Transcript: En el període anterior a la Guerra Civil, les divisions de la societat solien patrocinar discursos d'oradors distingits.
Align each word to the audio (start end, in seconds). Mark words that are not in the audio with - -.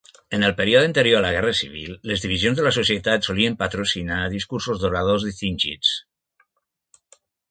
En 0.35 0.43
el 0.45 0.53
període 0.59 0.87
anterior 0.87 1.17
a 1.17 1.23
la 1.25 1.33
Guerra 1.35 1.51
Civil, 1.57 1.91
les 2.11 2.23
divisions 2.23 2.61
de 2.61 2.63
la 2.67 2.71
societat 2.77 3.29
solien 3.29 3.59
patrocinar 3.61 4.21
discursos 4.37 4.81
d'oradors 4.85 5.29
distingits. 5.31 5.93